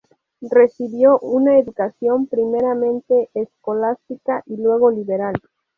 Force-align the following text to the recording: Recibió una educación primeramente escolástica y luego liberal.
Recibió 0.49 1.19
una 1.19 1.59
educación 1.59 2.25
primeramente 2.25 3.29
escolástica 3.35 4.41
y 4.47 4.57
luego 4.57 4.89
liberal. 4.89 5.35